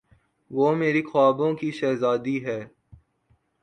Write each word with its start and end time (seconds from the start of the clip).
وہ 0.51 0.75
میرے 0.75 1.01
خوابوں 1.01 1.53
کی 1.53 1.71
شہزادی 1.71 2.37
ہے۔ 2.45 2.59